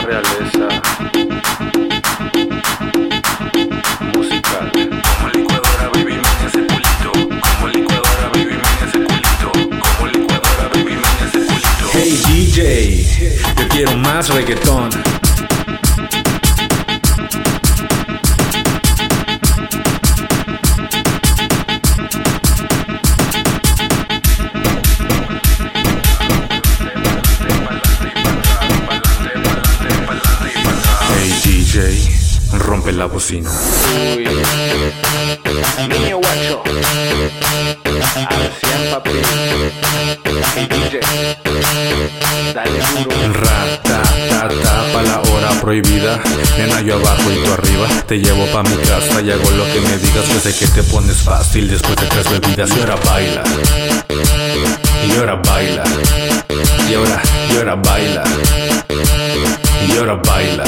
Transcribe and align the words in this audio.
realeza 0.00 0.68
musical. 4.14 4.70
Como 4.72 5.28
licuadora, 5.34 5.88
baby, 5.92 6.14
meña 6.14 6.46
ese 6.46 6.66
culito. 6.66 7.12
Como 7.12 7.68
licuadora, 7.68 8.28
baby, 8.32 8.44
meña 8.46 8.86
ese 8.88 8.98
culito. 8.98 9.52
Como 9.52 10.06
licuadora, 10.06 10.68
baby, 10.72 10.92
meña 10.92 11.24
ese 11.26 11.38
culito. 11.38 11.90
Hey 11.92 12.22
DJ, 12.26 13.38
yo 13.58 13.68
quiero 13.68 13.96
más 13.98 14.28
reggaetón. 14.30 14.90
DJ, 31.72 31.88
rompe 32.58 32.92
la 32.92 33.06
bocina. 33.06 33.50
Niño 35.88 36.18
guacho. 36.18 36.62
Al 38.26 38.52
100 38.60 38.90
papi. 38.90 39.10
Hey 40.54 40.68
DJ. 40.68 41.00
Dale 42.52 42.78
duro. 42.92 43.32
Ra, 43.32 43.80
ta, 43.82 44.02
ta, 44.02 44.48
ta, 44.48 44.84
pa' 44.92 45.02
la 45.02 45.20
hora 45.22 45.48
prohibida. 45.62 46.20
Nena, 46.58 46.82
yo 46.82 46.96
abajo 46.96 47.32
y 47.32 47.42
tú 47.42 47.52
arriba. 47.54 47.88
Te 48.06 48.18
llevo 48.18 48.44
pa' 48.52 48.62
mi 48.64 48.76
casa 48.76 49.22
y 49.22 49.30
hago 49.30 49.50
lo 49.52 49.64
que 49.72 49.80
me 49.80 49.96
digas. 49.96 50.28
Yo 50.28 50.40
sé 50.40 50.54
que 50.54 50.66
te 50.66 50.82
pones 50.82 51.22
fácil 51.22 51.70
después 51.70 51.96
de 51.96 52.06
tres 52.06 52.30
bebidas. 52.30 52.70
Y 52.76 52.80
ahora 52.80 52.96
baila. 52.96 53.42
Y 55.08 55.16
ahora 55.16 55.36
baila. 55.36 55.84
Y 56.90 56.94
ahora, 56.94 57.22
y 57.50 57.56
ahora 57.56 57.74
baila. 57.76 58.24
Y 59.88 59.96
ahora 59.96 60.14
baila. 60.16 60.64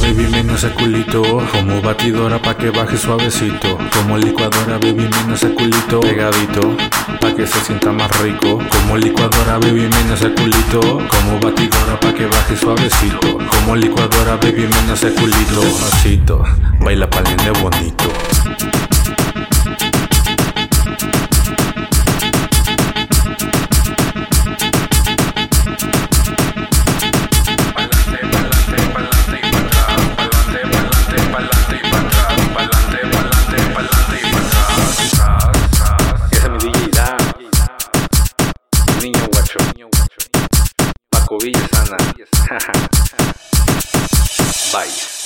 Baby, 0.00 0.26
menos 0.26 0.64
ese 0.64 0.72
culito. 0.74 1.22
Como 1.52 1.80
batidora, 1.82 2.40
pa' 2.40 2.56
que 2.56 2.70
baje 2.70 2.96
suavecito. 2.96 3.78
Como 3.94 4.16
licuadora, 4.18 4.78
baby, 4.78 5.08
menos 5.08 5.42
ese 5.42 5.54
culito. 5.54 6.00
Pegadito, 6.00 6.76
pa' 7.20 7.34
que 7.34 7.46
se 7.46 7.60
sienta 7.60 7.92
más 7.92 8.10
rico. 8.20 8.58
Como 8.70 8.96
licuadora, 8.96 9.58
baby, 9.58 9.88
menos 9.88 10.20
ese 10.20 10.32
culito. 10.34 10.80
Como 10.80 11.38
batidora, 11.40 11.98
pa' 12.00 12.12
que 12.12 12.26
baje 12.26 12.56
suavecito. 12.56 13.38
Como 13.50 13.76
licuadora, 13.76 14.36
baby, 14.36 14.66
menos 14.66 15.02
ese 15.02 15.14
culito. 15.14 15.62
Masito, 15.80 16.44
baila 16.80 17.08
pa'l 17.08 17.24
nene 17.24 17.50
bonito. 17.60 17.99
Villa 41.40 41.68
sana. 41.72 41.96
Bye. 44.72 45.19